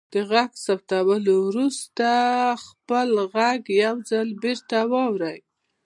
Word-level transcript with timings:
د 0.13 0.15
غږ 0.31 0.51
ثبتولو 0.65 1.33
وروسته 1.49 2.09
خپل 2.65 3.09
غږ 3.33 3.61
یو 3.83 3.95
ځل 4.09 4.27
بیرته 4.43 4.79
واورئ. 4.91 5.37